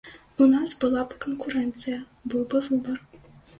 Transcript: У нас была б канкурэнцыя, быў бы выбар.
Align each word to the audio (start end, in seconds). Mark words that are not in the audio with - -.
У 0.45 0.45
нас 0.53 0.73
была 0.83 1.03
б 1.11 1.19
канкурэнцыя, 1.27 2.01
быў 2.35 2.43
бы 2.55 2.65
выбар. 2.71 2.97